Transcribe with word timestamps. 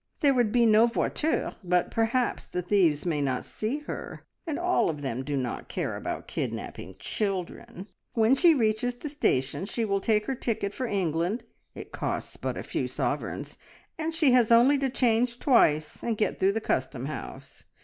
There 0.21 0.33
would 0.33 0.51
be 0.51 0.65
no 0.65 0.87
voiture, 0.87 1.53
but 1.63 1.91
perhaps 1.91 2.47
the 2.47 2.63
thieves 2.63 3.05
may 3.05 3.21
not 3.21 3.45
see 3.45 3.81
her, 3.81 4.23
and 4.47 4.57
all 4.57 4.89
of 4.89 5.01
them 5.01 5.23
do 5.23 5.37
not 5.37 5.67
care 5.69 5.95
about 5.95 6.27
kidnapping 6.27 6.95
children. 6.97 7.87
When 8.13 8.33
she 8.33 8.55
reaches 8.55 8.95
the 8.95 9.09
station, 9.09 9.67
she 9.67 9.85
will 9.85 10.01
take 10.01 10.25
her 10.25 10.33
ticket 10.33 10.73
for 10.73 10.87
England 10.87 11.43
it 11.75 11.91
costs 11.91 12.35
but 12.35 12.57
a 12.57 12.63
few 12.63 12.87
sovereigns 12.87 13.59
and 13.99 14.11
she 14.11 14.31
has 14.31 14.51
only 14.51 14.79
to 14.79 14.89
change 14.89 15.37
twice, 15.37 16.01
and 16.01 16.17
get 16.17 16.39
through 16.39 16.53
the 16.53 16.61
custom 16.61 17.05
house. 17.05 17.63